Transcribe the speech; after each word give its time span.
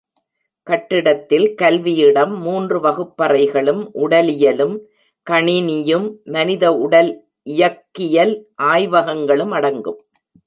கட்டிடத்தில் 0.67 1.55
கல்வி 1.55 1.95
இடம் 1.95 2.41
மூன்று 2.41 2.77
வகுப்பறைகளும் 2.79 3.83
உடலியலும், 3.95 4.79
கணினியும் 5.27 6.07
மனித 6.23 6.73
உடல் 6.75 7.11
இயக்கியல் 7.49 8.33
ஆய்வகங்களும் 8.63 9.51
அடங்கும். 9.51 9.99